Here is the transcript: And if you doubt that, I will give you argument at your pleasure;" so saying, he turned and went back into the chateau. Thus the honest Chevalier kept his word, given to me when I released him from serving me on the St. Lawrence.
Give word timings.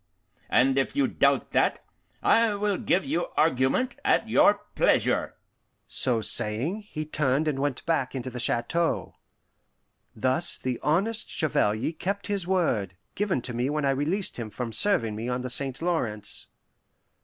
And 0.49 0.79
if 0.79 0.95
you 0.95 1.07
doubt 1.07 1.51
that, 1.51 1.85
I 2.23 2.55
will 2.55 2.79
give 2.79 3.05
you 3.05 3.27
argument 3.37 3.97
at 4.03 4.27
your 4.27 4.61
pleasure;" 4.73 5.35
so 5.87 6.21
saying, 6.21 6.87
he 6.89 7.05
turned 7.05 7.47
and 7.47 7.59
went 7.59 7.85
back 7.85 8.15
into 8.15 8.31
the 8.31 8.39
chateau. 8.39 9.13
Thus 10.15 10.57
the 10.57 10.79
honest 10.81 11.29
Chevalier 11.29 11.91
kept 11.93 12.25
his 12.25 12.47
word, 12.47 12.95
given 13.13 13.43
to 13.43 13.53
me 13.53 13.69
when 13.69 13.85
I 13.85 13.91
released 13.91 14.37
him 14.37 14.49
from 14.49 14.73
serving 14.73 15.15
me 15.15 15.29
on 15.29 15.41
the 15.41 15.51
St. 15.51 15.79
Lawrence. 15.83 16.47